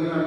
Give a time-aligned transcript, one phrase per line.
[0.00, 0.21] a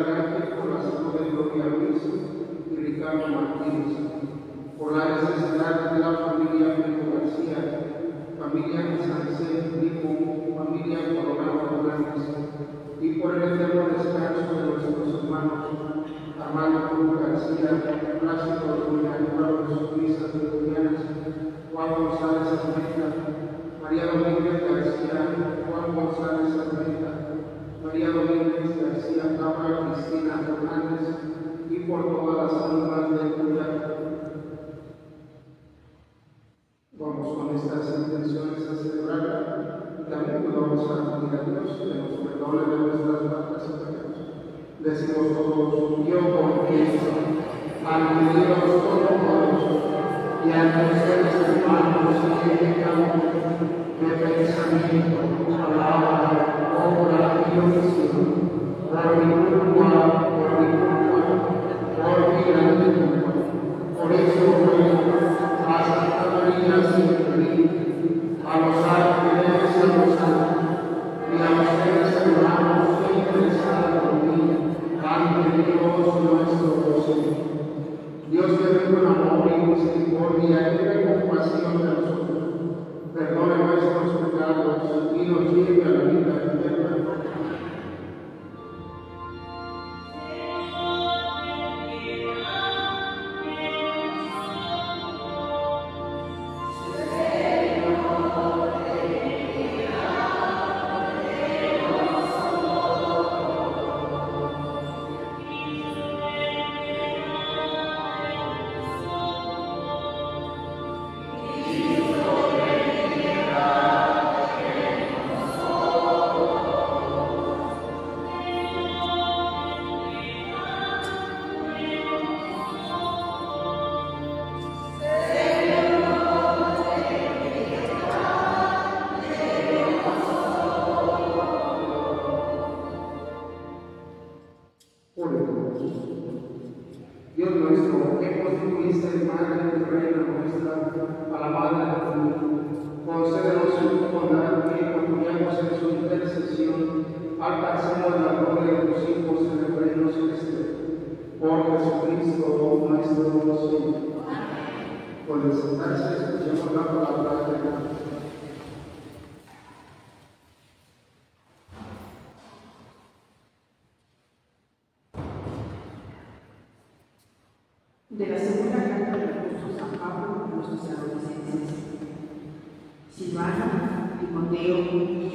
[80.56, 82.15] misericordia, y tenga compasión de nosotros,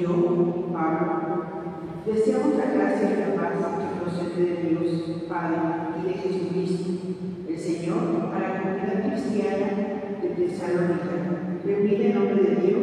[0.01, 1.43] yo, Pablo,
[2.05, 5.57] deseamos la gracia y la paz que procede de Dios Padre
[5.99, 6.91] y de Jesucristo,
[7.47, 9.67] el Señor, a la comunidad cristiana
[10.21, 12.81] de Tesalónica, reunida en nombre de Dios,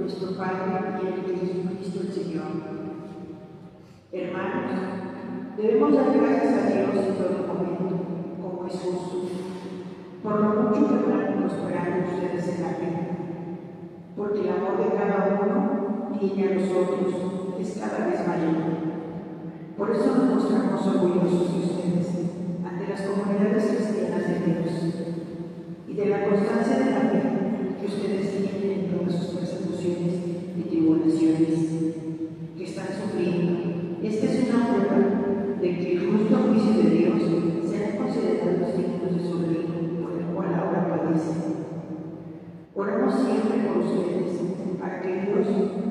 [0.00, 2.78] nuestro Padre y el de Jesucristo el Señor.
[4.10, 4.80] Hermanos,
[5.56, 7.96] debemos dar gracias a Dios en todo momento
[8.40, 9.28] como es justo,
[10.22, 13.08] por lo mucho que van prosperando ustedes en la fe,
[14.16, 15.77] porque el amor de cada uno
[16.16, 17.14] tiene a nosotros
[17.60, 18.88] es cada vez mayor.
[19.76, 22.08] Por eso nos mostramos orgullosos de ustedes
[22.64, 24.72] ante las comunidades cristianas de Dios
[25.86, 27.22] y de la constancia de la fe
[27.80, 30.14] que ustedes tienen en todas sus persecuciones
[30.56, 31.94] y tribulaciones
[32.56, 33.98] que están sufriendo.
[34.02, 39.14] Esta es una prueba de que el justo juicio de Dios será considerado los dignos
[39.14, 41.47] de su reino, por el cual ahora padecen.
[43.10, 44.36] Siempre por ustedes,
[44.78, 45.46] para que Dios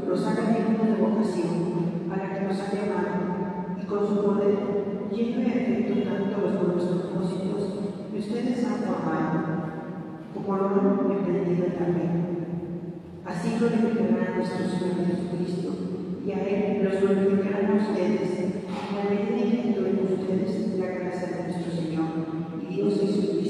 [0.08, 3.18] los haga dignos de vocación, a la que nos ha llamado,
[3.82, 4.56] y con su poder
[5.12, 7.62] lleno de efecto tanto los buenos propósitos
[8.12, 9.38] que ustedes han formado,
[10.34, 12.14] como lo han emprendido también.
[13.26, 15.70] Así glorificarán a nuestro Señor Jesucristo,
[16.24, 21.44] y a Él los glorificarán a ustedes, en la medida que ustedes la gracia de
[21.44, 22.10] nuestro Señor
[22.62, 23.47] y Dios Jesucristo,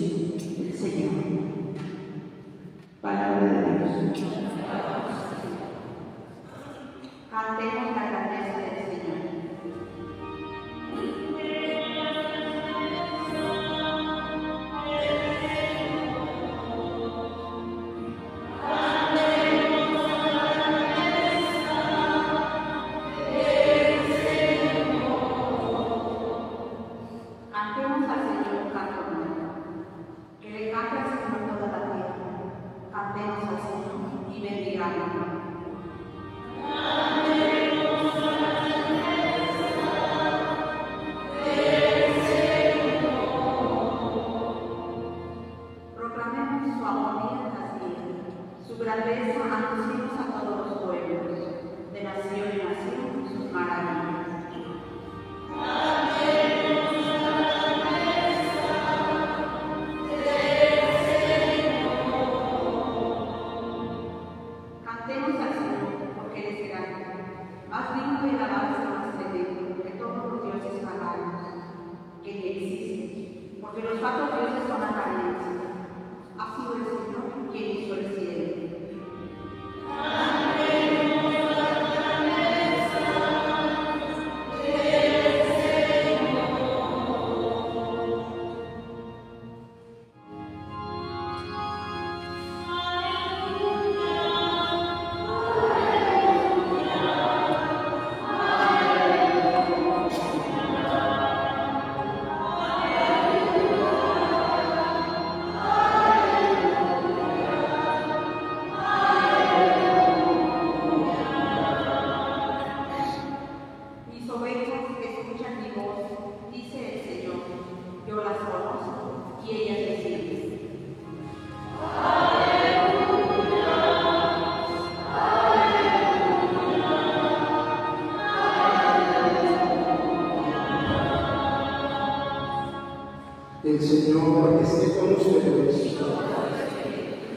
[134.28, 135.96] Señor esté con ustedes.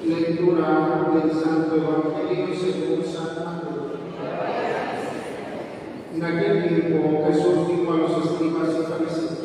[0.04, 3.94] Lectura del Santo Evangelio según San Mateo.
[6.16, 9.38] En aquel tiempo Jesús dijo a los escribas y fariseos,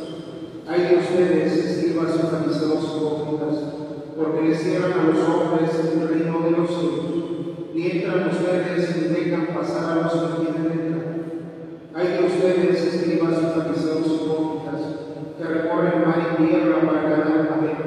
[0.67, 3.57] hay de ustedes, escribas y fariseos hipócritas,
[4.17, 7.13] porque les cierran a los hombres el reino de los cielos,
[7.75, 11.05] ni entran ustedes ni dejan pasar a los que quieren entrar.
[11.93, 14.81] Hay de ustedes, escribas y fariseos hipócritas,
[15.37, 17.85] que recorren mar y tierra para ganar la vida,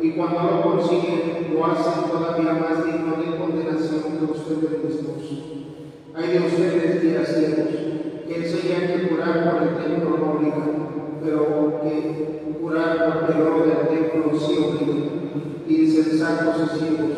[0.00, 5.24] y cuando lo consiguen, lo hacen todavía más digno de condenación que ustedes mismos.
[6.14, 7.68] Hay de ustedes, días ciegos,
[8.28, 10.64] que enseñan que curar por el templo no obliga,
[11.22, 13.26] pero que curar
[14.38, 15.04] sí obliga.
[15.66, 17.14] Insensatos y ciegos,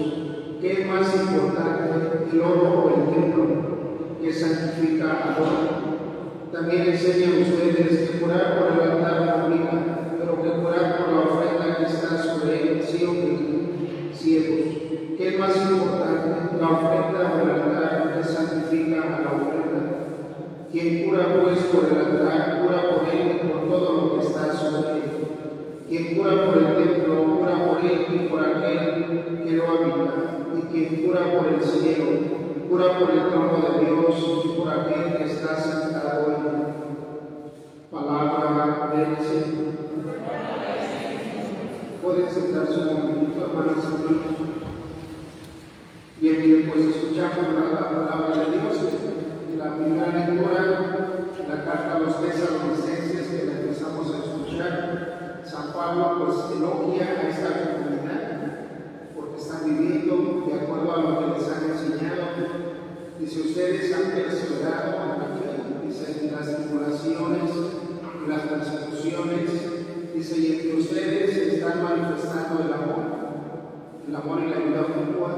[0.61, 3.45] ¿qué es más importante, el oro o el templo,
[4.23, 5.87] que santifica al oro?
[6.53, 9.77] También enseñan ustedes que curar por el altar no obliga,
[10.19, 12.83] pero que curar por la ofrenda que está sobre él.
[12.83, 14.65] Ciegos,
[15.19, 19.83] ¿qué es más importante, la ofrenda o el altar que santifica a la ofrenda?
[20.71, 22.46] Quien cura pues por el altar,
[27.87, 30.15] y por aquel que lo habita.
[30.57, 32.07] Y quien cura por el cielo,
[32.69, 36.77] cura por el trono de Dios y por aquel que está sentado en.
[37.91, 39.75] Palabra del Señor.
[42.03, 44.57] Pueden sentarse un momentito, hermanos y.
[46.21, 48.77] Bien, bien, pues escuchamos la, la palabra de Dios.
[49.57, 50.61] La primera lectura,
[51.49, 55.43] la carta a los tesalonicenses que la empezamos a escuchar.
[55.45, 58.23] San Pablo pues elogia a esta comunidad
[59.15, 62.27] porque están viviendo de acuerdo a lo que les han enseñado.
[63.19, 65.07] Dice, ustedes han perseverado
[65.41, 67.51] fe, dice, en las tribulaciones,
[68.23, 69.51] en las persecuciones,
[70.15, 73.05] dice, y entre ustedes están manifestando el amor,
[74.07, 75.31] el amor y la ayuda mutua.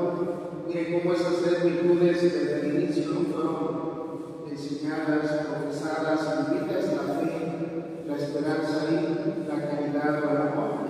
[0.67, 8.17] Miren cómo esas tres virtudes desde el inicio fueron enseñadas, profesadas, vividas, la fe, la
[8.17, 10.89] esperanza y la caridad o el amor.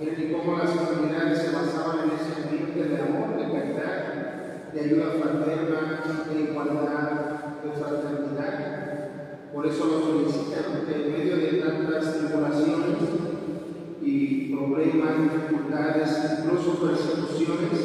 [0.00, 4.18] Miren cómo las comunidades se basaban en ese ambiente de amor, de caridad,
[4.72, 9.08] de ayuda fraterna, de igualdad, de fraternidad.
[9.52, 12.96] Por eso los felicitan, que en medio de tantas tribulaciones
[14.02, 17.78] y problemas, dificultades, incluso persecuciones,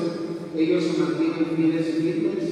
[0.55, 2.43] ellos se mantienen fieles y firmes.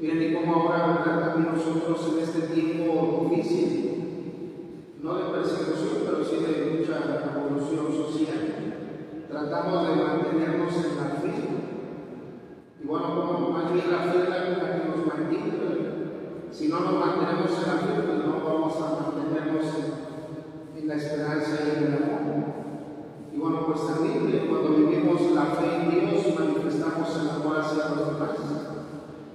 [0.00, 3.86] Miren y cómo ahora también nosotros en este tiempo difícil,
[5.02, 8.44] no de persecución, pero sí de mucha revolución social,
[9.28, 11.65] tratamos de mantenernos en la fe.
[13.90, 15.46] La fe la que nos mantiene.
[16.50, 19.66] Si no nos mantenemos en la fe, pues no vamos a mantenernos
[20.76, 22.44] en, la esperanza y en el amor.
[23.32, 28.14] Y bueno, pues también cuando vivimos la fe en Dios, manifestamos el amor hacia los
[28.14, 28.36] demás.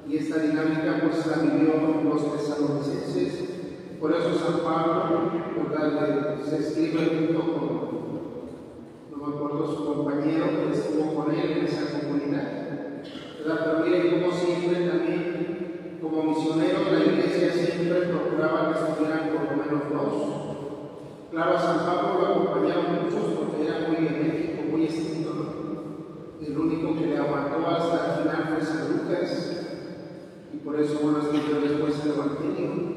[0.09, 3.49] Y esta dinámica pues la vivió los tesalonicenses.
[4.01, 5.31] Por eso San Pablo,
[5.69, 6.37] ¿verdad?
[6.43, 7.61] se escribe junto con,
[9.11, 12.00] no me acuerdo, su compañero que estuvo con él en esa.
[13.43, 13.65] ¿Verdad?
[13.65, 19.63] Pero miren como siempre también, como misioneros, la iglesia siempre procuraba que estuvieran por lo
[19.63, 20.41] menos dos.
[21.31, 25.31] Claro, a San Pablo lo acompañaron muchos porque era muy enérgico, muy estricto.
[26.41, 29.51] El único que le aguantó hasta el final fue San Lucas.
[30.53, 32.91] Y por eso, bueno, escribió después el Evangelio.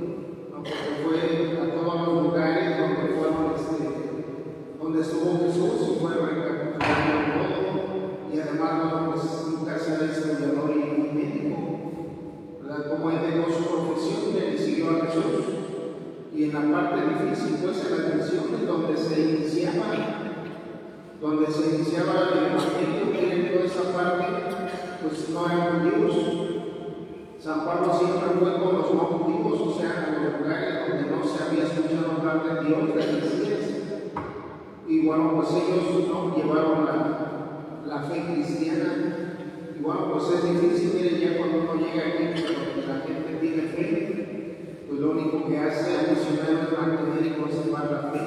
[0.51, 0.73] Porque
[1.05, 8.35] fue a todos los lugares donde fueron, este, donde estuvo Jesús y fue recapitulando todo.
[8.35, 11.57] Y además, bueno, pues Lucas era historiador y médico.
[12.63, 12.91] ¿Verdad?
[12.91, 15.55] Como él dejó su profesión, le siguió a Jesús
[16.35, 19.85] y en la parte difícil, pues en las misiones donde se iniciaba,
[21.21, 24.27] donde se iniciaba el evangelio, miren toda esa parte,
[25.01, 26.15] pues no eran judíos.
[27.39, 31.23] San Pablo siempre fue con los no judíos, o sea, en los lugares donde no
[31.23, 33.65] se había escuchado hablar de Dios, de Mesías.
[34.89, 36.35] Y bueno, pues ellos ¿no?
[36.35, 39.39] llevaron la, la fe cristiana.
[39.79, 43.63] Y bueno, pues es difícil, miren, ya cuando uno llega aquí, pues, la gente tiene
[43.63, 44.15] fe,
[44.95, 48.21] pues lo único que hace el misionero es mantener y conservar la fe.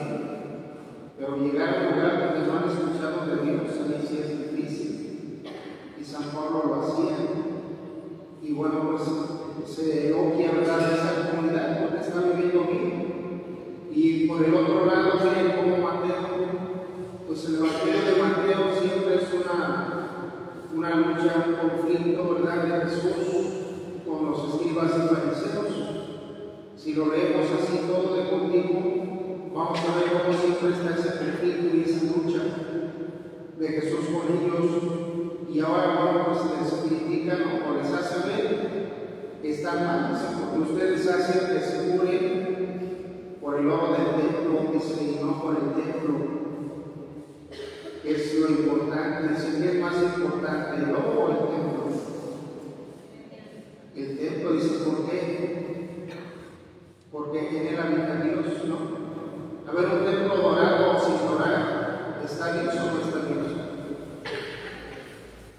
[1.39, 5.43] Llegar a un lugar donde no han escuchado de Dios, a mí sí es difícil.
[5.99, 7.15] Y San Pablo lo hacía.
[8.41, 9.03] Y bueno, pues
[9.69, 10.79] se elogia ¿verdad?
[10.79, 13.41] de esa comunidad porque está viviendo bien.
[13.91, 16.15] Y por el otro lado, miren cómo Mateo,
[17.27, 20.09] pues el Evangelio de Mateo siempre es una,
[20.73, 23.13] una lucha, un conflicto, ¿verdad?, de Jesús
[24.07, 25.67] con los escribas y fariseos.
[26.75, 28.96] Si lo leemos así todo de continuo,
[29.57, 32.43] vamos a ver cómo siempre está ese conflicto y esa lucha
[33.57, 34.65] de Jesús con ellos.
[35.49, 38.87] Y ahora, bueno, pues les critican o les hace ver
[39.43, 45.23] están mal, porque ustedes hacen que se muren por el oro del templo, dice, y
[45.23, 46.15] no por el templo.
[48.03, 51.87] Es lo importante, dice, ¿qué es más importante, el oro o el templo?
[53.95, 56.07] El templo dice, ¿por qué?
[57.11, 59.06] Porque en él habita Dios, ¿no?
[59.67, 63.51] A ver, un templo dorado o sin dorar, ¿está Dios o no está Dios?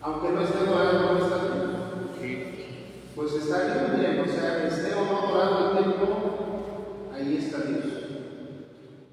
[0.00, 2.48] Aunque no esté dorado, ¿no está Dios?
[3.14, 6.08] Pues está bien, miren, o sea, esté o no dorado el templo,
[7.12, 7.84] ahí está Dios.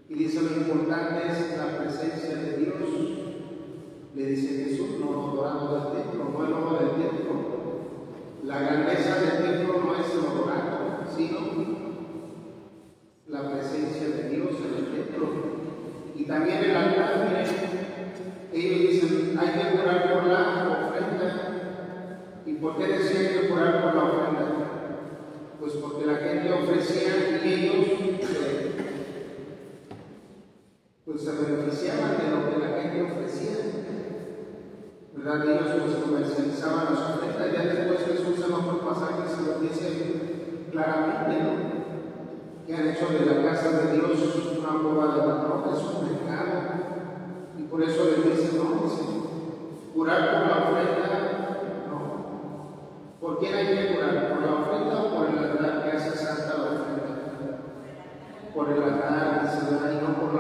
[0.08, 2.76] Y dice lo importante es la presencia de Dios.
[4.16, 7.36] Le dice Jesús, no lo dorado del templo, no el oro del templo.
[8.46, 11.56] La grandeza del templo no es lo dorado, sino
[13.28, 15.28] la presencia de Dios en el templo.
[16.16, 17.48] Y también el altar, miren,
[18.54, 22.42] ellos dicen, hay que orar por la ofrenda.
[22.46, 24.46] ¿Y por qué decían que orar por la ofrenda?
[25.60, 27.76] Pues porque la gente ofrecía y ellos
[28.22, 28.72] eh,
[31.04, 33.58] pues se beneficiaban de lo que la gente ofrecía.
[35.14, 35.50] ¿Verdad?
[35.50, 37.54] Ellos pues comercializaban las ofrendas.
[37.54, 41.76] Ya después Jesús en otro pasaje se lo dice claramente, ¿no?
[42.66, 46.56] que han hecho de la casa de Dios una prueba de la es un mercado.
[47.60, 49.04] Y por eso les dice, no, dice,
[49.94, 51.08] curar por la ofrenda,
[51.88, 53.20] no.
[53.20, 54.30] ¿Por quién hay que curar?
[54.30, 57.60] ¿Por la ofrenda o por el altar que hace santa la ofrenda?
[58.54, 60.35] Por el altar, dice, y no por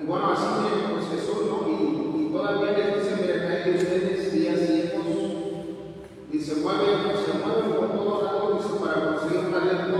[0.00, 1.68] Y bueno, así que pues Jesús, ¿no?
[1.68, 5.06] Y, y todavía les dice, miren, hay de ustedes días ciegos,
[6.30, 9.96] dice, mueven, se mueven por todo lado, dice, para conseguir un talento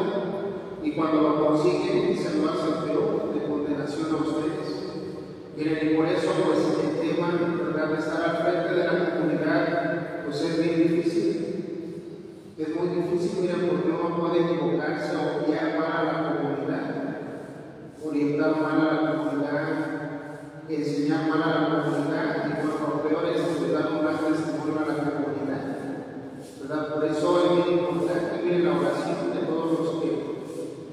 [0.83, 4.69] y cuando lo consiguen se lo hacen peor de condenación a ustedes.
[5.57, 7.29] Miren, y por eso pues el tema
[7.87, 11.33] de estar al frente de la comunidad pues es bien difícil.
[12.59, 17.06] Es muy difícil, miren, porque uno puede equivocarse o guiar mal a la comunidad,
[18.09, 19.67] orientar mal a la comunidad,
[20.69, 24.87] enseñar mal a la comunidad y bueno, lo peor es dar un mal testimonio a
[24.87, 25.63] la comunidad.
[26.61, 26.95] ¿verdad?
[26.95, 30.27] Por eso es bien importante, miren, la oración de todos los que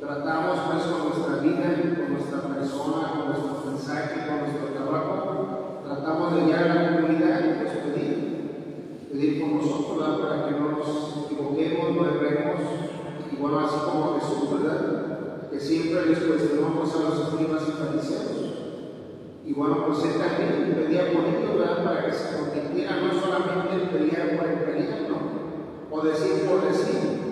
[0.04, 6.36] Tratamos pues con nuestra vida, con nuestra persona, con nuestro mensaje, con nuestro trabajo, tratamos
[6.36, 11.26] de guiar a la comunidad y pues pedir, pedir por nosotros para que no nos
[11.26, 12.62] equivoquemos, no erremos,
[13.32, 15.50] y bueno, así como Jesús, ¿verdad?
[15.50, 18.34] Que siempre les cuestionamos a los escribas y fariseos.
[19.86, 21.84] Pues él también pedía ellos, ¿verdad?
[21.84, 25.18] Para que se convirtiera no solamente el pelear por el pelear, ¿no?
[25.92, 27.24] O decir por decir,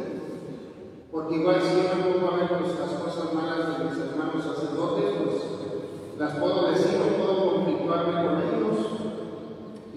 [1.11, 5.11] porque igual si yo pongo a ver pues, las cosas malas de mis hermanos sacerdotes,
[5.17, 5.35] pues
[6.17, 8.77] las puedo decir o puedo conflictuarme con ellos.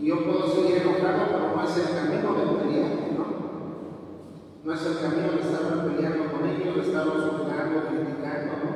[0.01, 3.27] Y yo puedo seguir enojado, pero no es el camino de pelear, ¿no?
[4.64, 8.75] No es el camino de estar peleando con ellos, de estarlos juzgando, criticando, ¿no?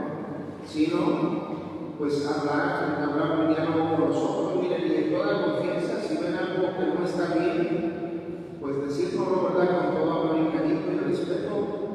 [0.66, 1.67] Sino,
[1.98, 6.76] pues hablar, hablar un diálogo con nosotros, miren, y en toda confianza, si ven algo
[6.78, 9.80] que no está bien, pues decirlo, ¿verdad?
[9.80, 11.88] Con todo amor y cariño y respeto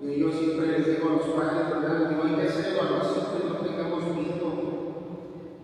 [0.00, 2.08] y yo siempre les digo a los padres, ¿verdad?
[2.08, 4.48] Digo, hay que hacer evaluación, que no tengamos miedo.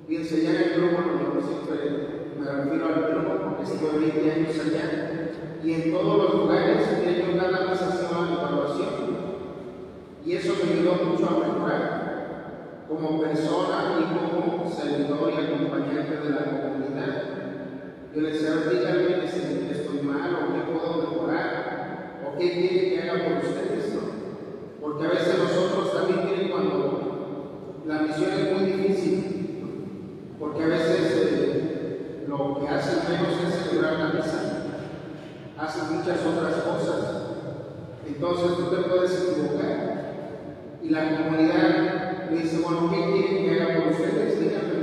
[0.08, 1.02] Y enseñar el grupo,
[1.40, 5.30] siempre me refiero al grupo porque estuve 20 años allá.
[5.62, 9.14] Y en todos los lugares que yo cada vez hacía una evaluación.
[10.26, 11.93] Y eso me ayudó mucho a mejorar
[12.88, 17.22] como persona y como servidor y acompañante de la comunidad.
[18.14, 23.10] Yo les decía, díganme si estoy mal o qué puedo mejorar o qué quieren que
[23.10, 23.94] haga por ustedes.
[24.80, 31.12] Porque a veces nosotros también miren cuando la misión es muy difícil, porque a veces
[31.16, 34.66] eh, lo que hacen menos es celebrar la misa,
[35.58, 37.22] hacen muchas otras cosas.
[38.06, 39.94] Entonces tú te puedes equivocar.
[40.82, 41.93] Y la comunidad
[42.30, 44.40] le dice, bueno, ¿qué quieren que haga por ustedes?
[44.40, 44.74] Díganme.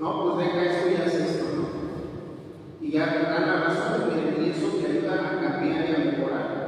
[0.00, 2.86] No, pues deja esto y haz esto, ¿no?
[2.86, 6.64] Y ya dan la razón, miren, y eso te ayuda a cambiar y a mejorar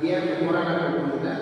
[0.00, 1.40] guía mejor a la comunidad.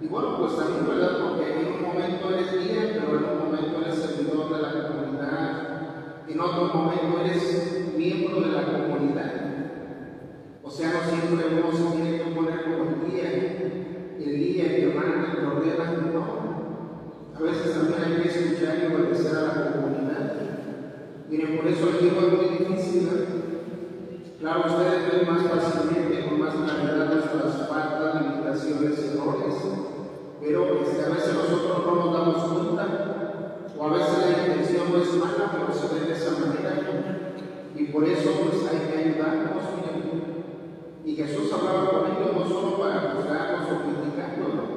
[0.00, 1.18] Y bueno, pues también, ¿verdad?
[1.22, 6.28] Porque en un momento eres guía, pero en un momento eres servidor de la comunidad,
[6.28, 9.32] en otro momento eres miembro de la comunidad.
[10.62, 13.30] O sea, no siempre tiene que poner como el guía,
[14.18, 14.92] el guía, el
[21.90, 23.08] es muy difícil.
[24.40, 29.54] Claro, ustedes ven más fácilmente, con más claridad nuestras faltas, limitaciones, errores,
[30.40, 32.86] pero este, a veces nosotros no nos damos cuenta,
[33.76, 36.70] o a veces la intención no es mala, pero se ve de esa manera.
[36.74, 37.80] ¿no?
[37.80, 39.54] Y por eso pues hay que ayudarnos.
[39.54, 39.64] ¿no?
[41.04, 44.74] Y Jesús hablaba con ellos no solo para juzgarnos o criticarnos, ¿no?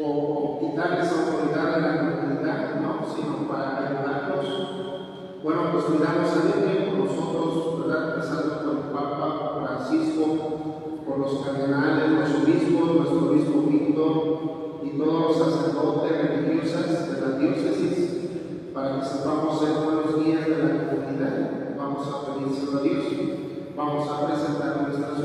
[0.00, 3.14] o quitarles autoridad a la comunidad, ¿no?
[3.14, 4.11] sino para ayudar
[5.42, 8.14] bueno, pues miramos a tiempo nosotros, ¿verdad?
[8.14, 14.38] Empezando con el Papa Francisco, con los cardenales, los obispos, nuestro obispo Víctor
[14.84, 20.58] y todos los sacerdotes religiosas de la diócesis, para que sepamos ser buenos guías de
[20.58, 21.74] la comunidad.
[21.76, 23.04] Vamos a pedírselo a Dios.
[23.76, 25.18] Vamos a presentar nuestras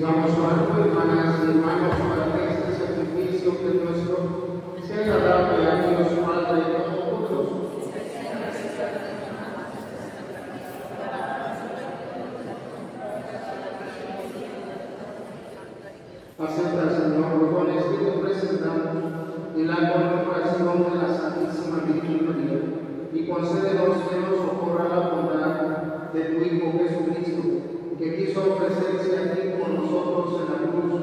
[0.00, 0.30] ofertas.
[0.30, 4.16] Sigamos orando, hermanas y hermanos, para que este sacrificio que nuestro
[4.86, 7.56] sea agradable a Dios Padre Todopoderoso.
[16.38, 18.96] Acepta, Señor, los dones que te presentamos
[19.54, 22.58] en la conmemoración de la Santísima Virgen María
[23.12, 27.42] y concédenos que nos ocurra la bondad de tu Hijo Jesucristo,
[27.98, 31.02] que quiso ofrecerse aquí por nosotros en la cruz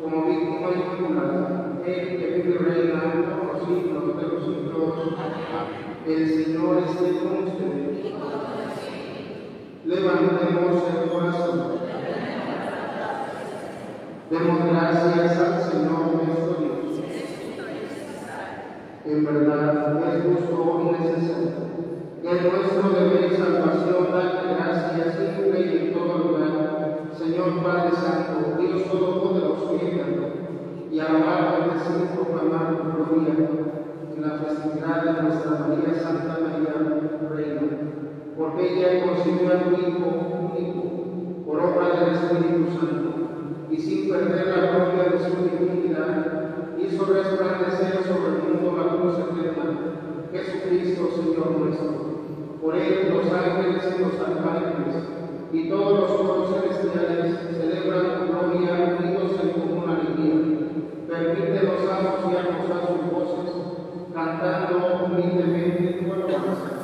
[0.00, 1.82] como víctima inmaculada.
[1.84, 4.94] Él que vive y reina por los siglos de los siglos.
[6.06, 6.28] El
[6.66, 7.06] Ustedes.
[9.84, 11.78] Levantemos el corazón.
[14.30, 17.04] Demos gracias al Señor nuestro Dios.
[19.04, 21.66] En verdad es justo y necesario
[22.20, 28.60] que nuestro deber y salvación dale gracias siempre y en todo lugar, Señor Padre Santo,
[28.60, 30.26] Dios Todopoderoso y eterno,
[30.90, 33.65] y alabar, bendecir y gloria
[34.16, 36.74] en la festividad de nuestra María Santa María
[37.30, 37.62] Reina,
[38.36, 43.10] porque ella concibió a tu Hijo único por obra del Espíritu Santo
[43.70, 49.18] y sin perder la gloria de su divinidad, hizo resplandecer sobre el mundo la luz
[49.18, 49.66] eterna,
[50.32, 52.16] Jesucristo, Señor nuestro.
[52.62, 54.96] Por él los ángeles y los arcángeles
[55.52, 60.56] y todos los coros celestiales celebran tu gloria unidos en común alegría.
[61.96, 63.55] Amos y alzar sus voces,
[64.26, 66.75] cantando humildemente con los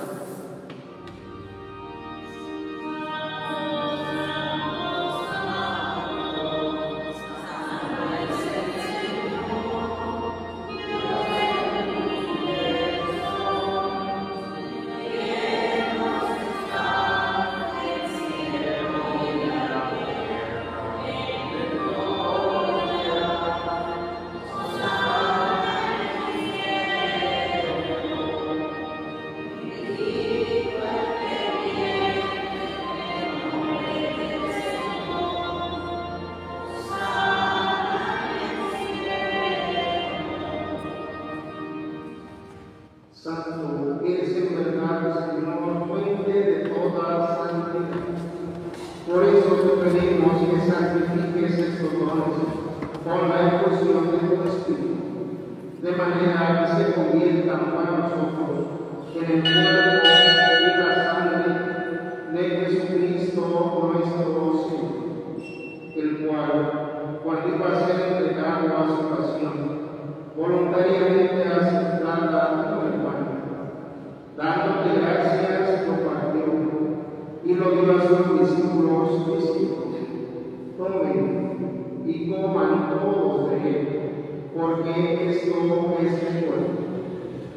[84.94, 85.42] que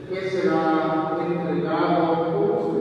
[0.10, 2.76] pues será entregado por su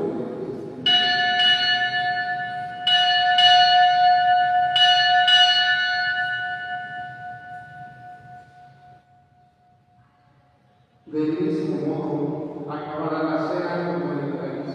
[11.06, 14.74] Del mismo modo, acabará la cena con el país,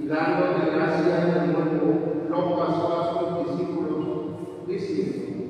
[0.00, 5.44] y dándole gracias de nuevo, lo pasó a sus discípulos, diciendo,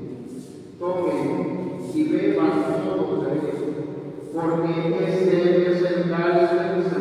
[0.79, 1.54] tomen
[1.95, 6.94] y ve bajo sus porque este es de este ellos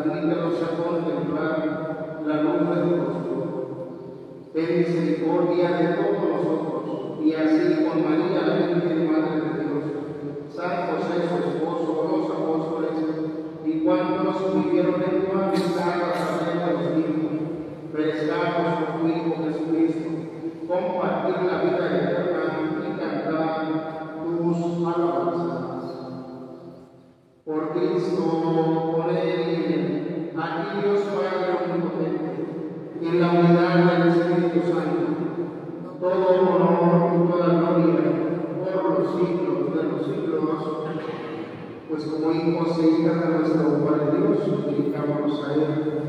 [0.00, 1.56] admite a contemplar
[2.26, 3.36] la luz de tu rostro.
[4.54, 9.84] Ten misericordia de todos nosotros, y así con María, la Virgen Madre de Dios,
[10.54, 12.96] San José, su esposo, los apóstoles,
[13.64, 15.79] y cuantos vivieron en tu amistad,
[41.90, 45.99] Pois como é impossível para nós louvar a Deus, que estamos saindo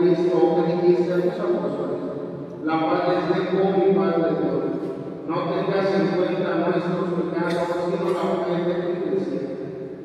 [0.00, 4.70] Cristo, hombre de Cristo, somos La paz les dejo, mi paz les doy.
[5.28, 9.40] No tengas en cuenta nuestros pecados, sino la fe de tu iglesia.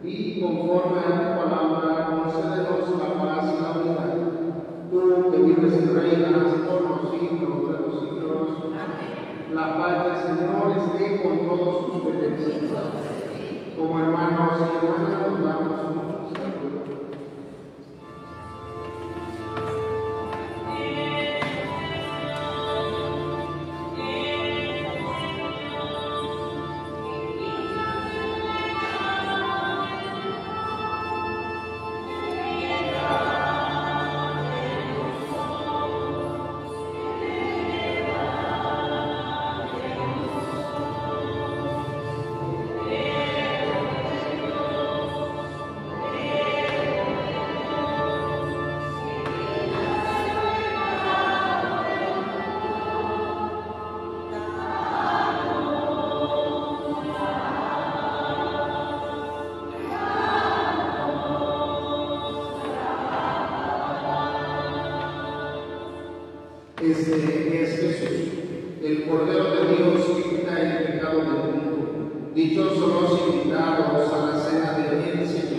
[0.04, 4.12] Y conforme a tu palabra, concédenos la paz y la unidad.
[4.92, 8.48] Tú que vives y reinas por los siglos de los siglos.
[9.54, 12.70] La paz del Señor esté con todos sus felices.
[13.78, 16.05] Como hermanos y hermanas, damos
[66.92, 68.32] este, es Jesús,
[68.84, 72.32] el Cordero de Dios que quita el pecado del mundo.
[72.36, 75.55] Dichosos los invitados a la cena de audiencia.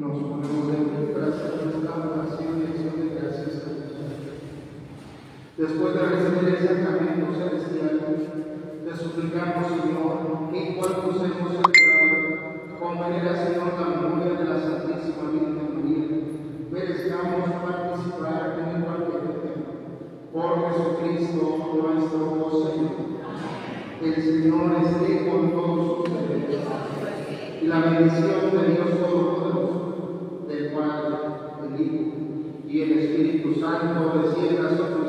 [0.00, 4.00] Nos ponemos de pie para hacer nuestra oración y acción de gracias a Dios.
[5.58, 8.00] Después de recibir el sacramento celestial,
[8.80, 12.16] te suplicamos, Señor, que cuantos hemos celebrado
[12.80, 16.08] con veneración la memoria de la Santísima Virgen María,
[16.72, 19.52] merezcamos participar en el banquete
[20.32, 21.44] por Jesucristo
[21.76, 22.24] nuestro
[22.72, 22.96] Señor.
[24.00, 26.64] El Señor esté con todos ustedes.
[27.60, 29.39] Y la bendición de Dios Todopoderoso,
[33.60, 34.99] Espíritu Santo descienda sobre ustedes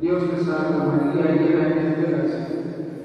[0.00, 2.48] Dios te salve María, llena eres de gracia,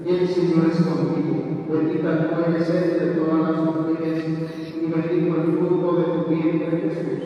[0.06, 1.36] el Señor es contigo.
[1.70, 7.20] Bendita tú eres entre todas las mujeres, y bendito el fruto de tu vientre Jesús.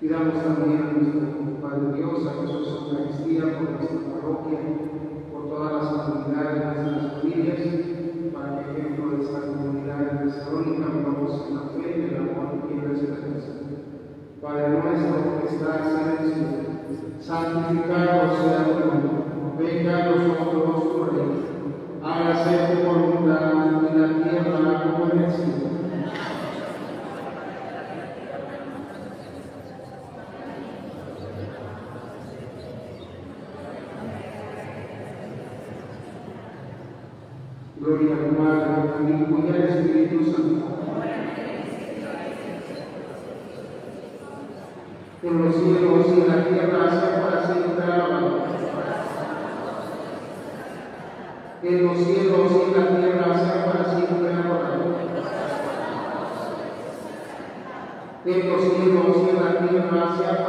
[0.00, 4.58] Pidamos también a nuestro Padre Dios, a Jesús Eucaristía, por nuestra parroquia,
[5.32, 7.62] por todas las comunidades de nuestras familias,
[8.32, 12.72] para que ejemplo de esta comunidad tesalónica vivamos en la fe, en el amor y
[12.72, 13.52] en la esperanza.
[14.42, 19.12] Padre nuestro que santificado sea tu nombre,
[19.58, 21.38] venga a nosotros tu reino,
[22.02, 25.74] hágase tu voluntad en la tierra como en el cielo.
[37.84, 40.74] Gloria al Padre, al Hijo y al Espíritu Santo.
[45.22, 48.44] En los cielos y en la tierra sea para siempre alabado.
[51.62, 54.74] En los cielos y en la tierra sea para siempre alabado.
[59.94, 60.43] En